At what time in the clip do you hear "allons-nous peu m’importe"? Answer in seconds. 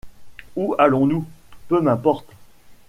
0.79-2.25